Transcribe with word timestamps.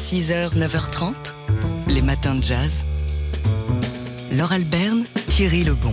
6h, 0.00 0.56
9h30, 0.56 1.12
les 1.88 2.00
matins 2.00 2.34
de 2.34 2.42
jazz. 2.42 2.84
Laure 4.32 4.52
Alberne, 4.52 5.04
Thierry 5.28 5.62
Lebon. 5.62 5.92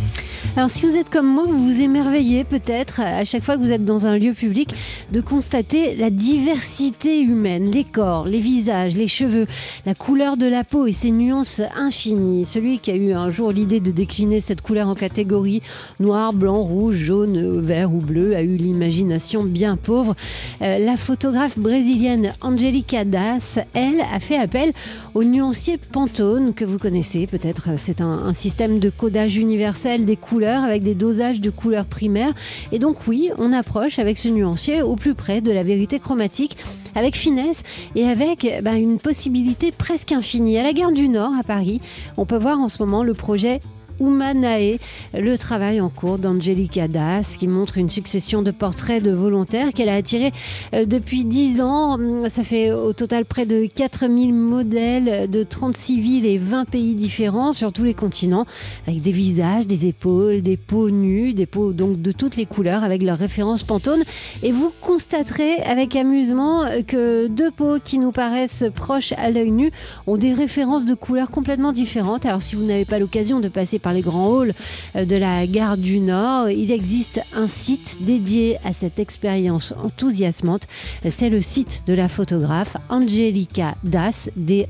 Alors 0.57 0.71
si 0.71 0.87
vous 0.87 0.95
êtes 0.95 1.11
comme 1.11 1.27
moi, 1.27 1.43
vous 1.47 1.65
vous 1.65 1.81
émerveillez 1.81 2.43
peut-être 2.43 2.99
à 2.99 3.23
chaque 3.25 3.43
fois 3.43 3.57
que 3.57 3.61
vous 3.61 3.71
êtes 3.71 3.85
dans 3.85 4.07
un 4.07 4.17
lieu 4.17 4.33
public 4.33 4.73
de 5.11 5.21
constater 5.21 5.93
la 5.93 6.09
diversité 6.09 7.21
humaine, 7.21 7.69
les 7.69 7.83
corps, 7.83 8.25
les 8.25 8.39
visages, 8.39 8.95
les 8.95 9.07
cheveux, 9.07 9.45
la 9.85 9.93
couleur 9.93 10.35
de 10.35 10.47
la 10.47 10.63
peau 10.63 10.87
et 10.87 10.93
ses 10.93 11.11
nuances 11.11 11.61
infinies. 11.75 12.47
Celui 12.47 12.79
qui 12.79 12.89
a 12.89 12.95
eu 12.95 13.13
un 13.13 13.29
jour 13.29 13.51
l'idée 13.51 13.79
de 13.79 13.91
décliner 13.91 14.41
cette 14.41 14.61
couleur 14.61 14.87
en 14.87 14.95
catégories 14.95 15.61
noir, 15.99 16.33
blanc, 16.33 16.63
rouge, 16.63 16.95
jaune, 16.95 17.61
vert 17.61 17.93
ou 17.93 17.99
bleu 17.99 18.35
a 18.35 18.41
eu 18.41 18.55
l'imagination 18.55 19.43
bien 19.43 19.77
pauvre. 19.77 20.15
Euh, 20.63 20.79
la 20.79 20.97
photographe 20.97 21.59
brésilienne 21.59 22.33
Angelica 22.41 23.05
Das, 23.05 23.59
elle, 23.75 24.01
a 24.11 24.19
fait 24.19 24.37
appel 24.37 24.73
au 25.13 25.23
nuancier 25.23 25.77
Pantone 25.77 26.55
que 26.55 26.65
vous 26.65 26.79
connaissez 26.79 27.27
peut-être. 27.27 27.69
C'est 27.77 28.01
un 28.01 28.33
système 28.33 28.79
de 28.79 28.89
codage 28.89 29.37
universel 29.37 30.03
des 30.03 30.15
couleurs 30.15 30.46
avec 30.47 30.83
des 30.83 30.95
dosages 30.95 31.41
de 31.41 31.49
couleurs 31.49 31.85
primaires. 31.85 32.33
Et 32.71 32.79
donc 32.79 33.07
oui, 33.07 33.29
on 33.37 33.53
approche 33.53 33.99
avec 33.99 34.17
ce 34.17 34.27
nuancier 34.27 34.81
au 34.81 34.95
plus 34.95 35.13
près 35.13 35.41
de 35.41 35.51
la 35.51 35.63
vérité 35.63 35.99
chromatique, 35.99 36.57
avec 36.95 37.15
finesse 37.15 37.63
et 37.95 38.07
avec 38.07 38.47
bah, 38.63 38.75
une 38.75 38.97
possibilité 38.97 39.71
presque 39.71 40.11
infinie. 40.11 40.57
À 40.57 40.63
la 40.63 40.73
gare 40.73 40.91
du 40.91 41.09
Nord, 41.09 41.31
à 41.39 41.43
Paris, 41.43 41.81
on 42.17 42.25
peut 42.25 42.37
voir 42.37 42.59
en 42.59 42.67
ce 42.67 42.81
moment 42.81 43.03
le 43.03 43.13
projet 43.13 43.59
Umanae, 43.99 44.79
le 45.13 45.37
travail 45.37 45.81
en 45.81 45.89
cours 45.89 46.17
d'Angelica 46.17 46.87
Das, 46.87 47.37
qui 47.37 47.47
montre 47.47 47.77
une 47.77 47.89
succession 47.89 48.41
de 48.41 48.51
portraits 48.51 49.03
de 49.03 49.11
volontaires 49.11 49.73
qu'elle 49.73 49.89
a 49.89 49.95
attirés 49.95 50.31
euh, 50.73 50.85
depuis 50.85 51.23
10 51.23 51.61
ans. 51.61 51.97
Ça 52.29 52.43
fait 52.43 52.71
au 52.71 52.93
total 52.93 53.25
près 53.25 53.45
de 53.45 53.65
4000 53.65 54.33
modèles 54.33 55.29
de 55.29 55.43
36 55.43 56.01
villes 56.01 56.25
et 56.25 56.37
20 56.37 56.65
pays 56.65 56.95
différents 56.95 57.53
sur 57.53 57.71
tous 57.71 57.83
les 57.83 57.93
continents, 57.93 58.45
avec 58.87 59.01
des 59.01 59.11
visages, 59.11 59.67
des 59.67 59.85
épaules, 59.85 60.41
des 60.41 60.57
peaux 60.57 60.89
nues, 60.89 61.33
des 61.33 61.45
peaux 61.45 61.73
donc 61.73 62.01
de 62.01 62.11
toutes 62.11 62.35
les 62.35 62.45
couleurs, 62.45 62.83
avec 62.83 63.03
leurs 63.03 63.17
références 63.17 63.63
Pantone. 63.63 64.03
Et 64.43 64.51
vous 64.51 64.71
constaterez 64.81 65.57
avec 65.65 65.95
amusement 65.95 66.65
que 66.87 67.27
deux 67.27 67.51
peaux 67.51 67.77
qui 67.83 67.99
nous 67.99 68.11
paraissent 68.11 68.65
proches 68.75 69.13
à 69.17 69.29
l'œil 69.29 69.51
nu 69.51 69.71
ont 70.05 70.17
des 70.17 70.33
références 70.33 70.85
de 70.85 70.93
couleurs 70.93 71.31
complètement 71.31 71.71
différentes. 71.71 72.25
Alors 72.25 72.41
si 72.41 72.55
vous 72.55 72.63
n'avez 72.63 72.85
pas 72.85 72.99
l'occasion 72.99 73.39
de 73.39 73.47
passer 73.47 73.79
par 73.79 73.86
les 73.93 74.01
grands 74.01 74.41
halls 74.41 74.53
euh, 74.95 75.05
de 75.05 75.15
la 75.15 75.45
gare 75.47 75.77
du 75.77 75.99
Nord. 75.99 76.49
Il 76.49 76.71
existe 76.71 77.21
un 77.33 77.47
site 77.47 77.97
dédié 78.01 78.57
à 78.63 78.73
cette 78.73 78.99
expérience 78.99 79.73
enthousiasmante. 79.83 80.67
C'est 81.09 81.29
le 81.29 81.41
site 81.41 81.83
de 81.87 81.93
la 81.93 82.07
photographe 82.09 82.77
Angelica 82.89 83.75
Das, 83.83 84.29
D-A-S-S.com. 84.35 84.67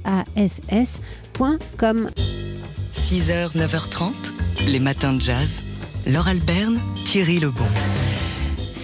6h, 2.96 3.56
9h30, 3.56 4.12
les 4.68 4.80
matins 4.80 5.14
de 5.14 5.22
jazz. 5.22 5.62
Laure 6.06 6.28
Alberne, 6.28 6.80
Thierry 7.06 7.40
Lebon. 7.40 7.66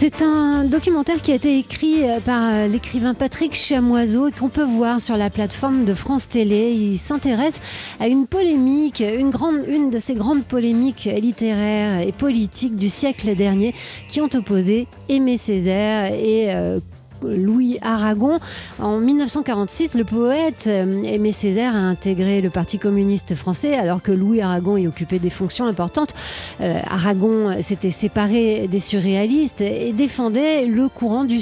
C'est 0.03 0.21
un 0.21 0.65
documentaire 0.65 1.21
qui 1.21 1.31
a 1.31 1.35
été 1.35 1.57
écrit 1.57 2.03
euh, 2.03 2.19
par 2.19 2.41
euh, 2.43 2.67
l'écrivain 2.67 3.13
Patrick 3.13 3.55
Chamoiseau 3.55 4.27
et 4.27 4.33
qu'on 4.33 4.49
peut 4.49 4.65
voir 4.65 4.99
sur 4.99 5.15
la 5.15 5.29
plateforme 5.29 5.85
de 5.85 5.93
France 5.93 6.27
Télé. 6.27 6.73
Il 6.73 6.99
s'intéresse 6.99 7.61
à 8.01 8.09
une 8.09 8.27
polémique, 8.27 8.99
une, 8.99 9.89
de 9.89 9.99
ces 9.99 10.15
grandes 10.15 10.43
polémiques 10.43 11.05
littéraires 11.05 12.05
et 12.05 12.11
politiques 12.11 12.75
du 12.75 12.89
siècle 12.89 13.33
dernier 13.33 13.73
qui 14.09 14.19
ont 14.19 14.27
opposé 14.33 14.87
Aimé 15.07 15.37
Césaire 15.37 16.11
et 16.11 16.53
euh, 16.53 16.81
Louis 17.21 17.77
Aragon. 17.81 18.39
En 18.79 18.99
1946, 18.99 19.93
le 19.95 20.03
poète 20.03 20.65
euh, 20.67 21.03
Aimé 21.03 21.31
Césaire 21.31 21.75
a 21.75 21.79
intégré 21.79 22.41
le 22.41 22.49
Parti 22.49 22.79
communiste 22.79 23.35
français 23.35 23.75
alors 23.75 24.01
que 24.01 24.11
Louis 24.11 24.41
Aragon 24.41 24.77
y 24.77 24.87
occupait 24.87 25.19
des 25.19 25.29
fonctions 25.29 25.65
importantes. 25.65 26.13
Euh, 26.61 26.79
Aragon 26.89 27.61
s'était 27.61 27.91
séparé 27.91 28.67
des 28.67 28.79
surréalistes 28.79 29.61
et 29.61 29.93
défendait 29.93 30.65
le 30.65 30.89
courant 30.89 31.23
du, 31.23 31.39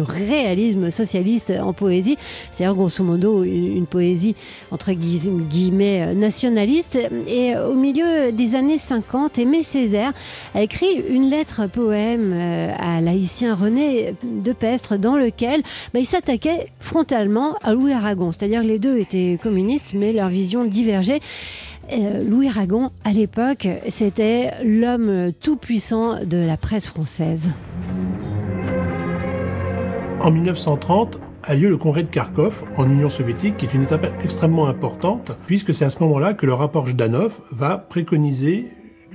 réalisme 0.00 0.90
socialiste 0.90 1.52
en 1.62 1.72
poésie, 1.72 2.16
c'est-à-dire 2.50 2.74
grosso 2.74 3.04
modo 3.04 3.44
une, 3.44 3.86
poésie 3.86 4.34
entre 4.70 4.92
guillemets 4.92 6.14
nationaliste. 6.14 6.98
Et 7.26 7.56
au 7.56 7.74
milieu 7.74 8.32
des 8.32 8.54
années 8.54 8.78
50, 8.78 9.38
Aimé 9.38 9.62
Césaire 9.62 10.12
a 10.54 10.62
écrit 10.62 11.02
une 11.08 11.28
lettre 11.30 11.66
poème 11.68 12.32
euh, 12.34 12.72
à 12.78 13.00
l'haïtien 13.00 13.54
René 13.54 14.14
de 14.22 14.52
Dans 14.98 15.16
lequel 15.16 15.62
bah, 15.92 16.00
il 16.00 16.06
s'attaquait 16.06 16.66
frontalement 16.80 17.56
à 17.62 17.74
Louis 17.74 17.92
Aragon. 17.92 18.32
C'est-à-dire 18.32 18.62
que 18.62 18.66
les 18.66 18.78
deux 18.78 18.98
étaient 18.98 19.38
communistes, 19.42 19.94
mais 19.94 20.12
leur 20.12 20.28
vision 20.28 20.64
divergeait. 20.64 21.20
Euh, 21.92 22.22
Louis 22.28 22.48
Aragon, 22.48 22.90
à 23.04 23.10
l'époque, 23.10 23.68
c'était 23.88 24.52
l'homme 24.64 25.32
tout-puissant 25.40 26.24
de 26.24 26.38
la 26.38 26.56
presse 26.56 26.86
française. 26.86 27.50
En 30.20 30.30
1930, 30.30 31.18
a 31.44 31.54
lieu 31.54 31.68
le 31.68 31.76
congrès 31.76 32.04
de 32.04 32.08
Kharkov 32.08 32.64
en 32.76 32.88
Union 32.88 33.08
soviétique, 33.08 33.56
qui 33.56 33.66
est 33.66 33.74
une 33.74 33.82
étape 33.82 34.06
extrêmement 34.22 34.68
importante, 34.68 35.32
puisque 35.46 35.74
c'est 35.74 35.84
à 35.84 35.90
ce 35.90 35.98
moment-là 36.00 36.34
que 36.34 36.46
le 36.46 36.54
rapport 36.54 36.86
Jdanov 36.86 37.40
va 37.50 37.78
préconiser 37.78 38.68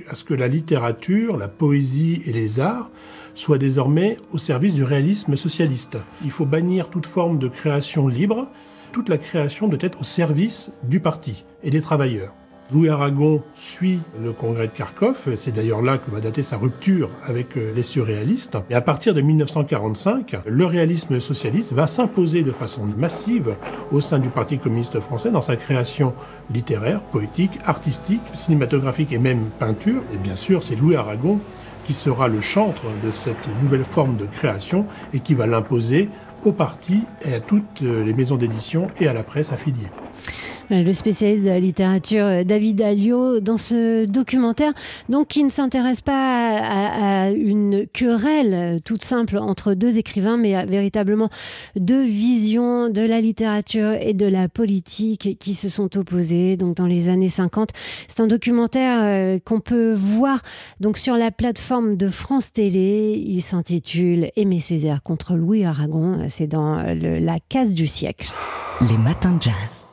à 0.08 0.14
ce 0.14 0.24
que 0.24 0.34
la 0.34 0.48
littérature, 0.48 1.36
la 1.36 1.48
poésie 1.48 2.22
et 2.26 2.32
les 2.32 2.60
arts 2.60 2.90
soient 3.34 3.58
désormais 3.58 4.16
au 4.32 4.38
service 4.38 4.74
du 4.74 4.84
réalisme 4.84 5.36
socialiste. 5.36 5.98
Il 6.24 6.30
faut 6.30 6.46
bannir 6.46 6.90
toute 6.90 7.06
forme 7.06 7.38
de 7.38 7.48
création 7.48 8.08
libre. 8.08 8.48
Toute 8.92 9.08
la 9.08 9.18
création 9.18 9.68
doit 9.68 9.78
être 9.82 10.00
au 10.00 10.04
service 10.04 10.72
du 10.82 11.00
parti 11.00 11.44
et 11.62 11.70
des 11.70 11.80
travailleurs. 11.80 12.34
Louis 12.70 12.90
Aragon 12.90 13.42
suit 13.54 14.00
le 14.22 14.32
congrès 14.32 14.66
de 14.66 14.72
Kharkov, 14.72 15.34
c'est 15.36 15.52
d'ailleurs 15.52 15.80
là 15.80 15.96
que 15.96 16.10
va 16.10 16.20
dater 16.20 16.42
sa 16.42 16.58
rupture 16.58 17.08
avec 17.26 17.56
euh, 17.56 17.72
les 17.74 17.82
surréalistes. 17.82 18.58
Et 18.68 18.74
à 18.74 18.82
partir 18.82 19.14
de 19.14 19.22
1945, 19.22 20.36
le 20.46 20.66
réalisme 20.66 21.18
socialiste 21.18 21.72
va 21.72 21.86
s'imposer 21.86 22.42
de 22.42 22.52
façon 22.52 22.84
massive 22.84 23.56
au 23.90 24.02
sein 24.02 24.18
du 24.18 24.28
Parti 24.28 24.58
communiste 24.58 25.00
français 25.00 25.30
dans 25.30 25.40
sa 25.40 25.56
création 25.56 26.12
littéraire, 26.52 27.00
poétique, 27.00 27.58
artistique, 27.64 28.20
cinématographique 28.34 29.14
et 29.14 29.18
même 29.18 29.46
peinture. 29.58 30.02
Et 30.12 30.18
bien 30.18 30.36
sûr, 30.36 30.62
c'est 30.62 30.76
Louis 30.76 30.96
Aragon 30.96 31.40
qui 31.86 31.94
sera 31.94 32.28
le 32.28 32.42
chantre 32.42 32.82
de 33.02 33.10
cette 33.10 33.48
nouvelle 33.62 33.84
forme 33.84 34.18
de 34.18 34.26
création 34.26 34.84
et 35.14 35.20
qui 35.20 35.32
va 35.32 35.46
l'imposer 35.46 36.10
au 36.44 36.52
parti 36.52 37.04
et 37.22 37.32
à 37.32 37.40
toutes 37.40 37.80
les 37.80 38.12
maisons 38.12 38.36
d'édition 38.36 38.88
et 39.00 39.08
à 39.08 39.14
la 39.14 39.22
presse 39.22 39.52
affiliée. 39.52 39.88
Le 40.70 40.92
spécialiste 40.92 41.44
de 41.44 41.48
la 41.48 41.60
littérature 41.60 42.26
euh, 42.26 42.44
David 42.44 42.82
Alliot 42.82 43.40
dans 43.40 43.56
ce 43.56 44.04
documentaire, 44.04 44.74
donc 45.08 45.28
qui 45.28 45.42
ne 45.42 45.48
s'intéresse 45.48 46.02
pas 46.02 46.58
à, 46.58 47.30
une 47.30 47.86
querelle 47.86 48.52
euh, 48.52 48.78
toute 48.84 49.02
simple 49.02 49.38
entre 49.38 49.72
deux 49.72 49.96
écrivains, 49.96 50.36
mais 50.36 50.54
à 50.54 50.66
véritablement 50.66 51.30
deux 51.76 52.04
visions 52.04 52.90
de 52.90 53.00
la 53.00 53.22
littérature 53.22 53.92
et 53.92 54.12
de 54.12 54.26
la 54.26 54.50
politique 54.50 55.38
qui 55.40 55.54
se 55.54 55.70
sont 55.70 55.96
opposées 55.96 56.58
donc 56.58 56.76
dans 56.76 56.86
les 56.86 57.08
années 57.08 57.30
50. 57.30 57.70
C'est 58.06 58.20
un 58.20 58.26
documentaire 58.26 59.00
euh, 59.04 59.38
qu'on 59.42 59.60
peut 59.60 59.94
voir 59.94 60.42
donc 60.80 60.98
sur 60.98 61.16
la 61.16 61.30
plateforme 61.30 61.96
de 61.96 62.08
France 62.08 62.52
Télé. 62.52 63.22
Il 63.26 63.40
s'intitule 63.40 64.30
Aimé 64.36 64.60
Césaire 64.60 65.02
contre 65.02 65.34
Louis 65.34 65.64
Aragon. 65.64 66.26
C'est 66.28 66.46
dans 66.46 66.76
la 66.76 67.38
case 67.48 67.72
du 67.72 67.86
siècle. 67.86 68.30
Les 68.82 68.98
matins 68.98 69.32
de 69.32 69.42
jazz. 69.42 69.87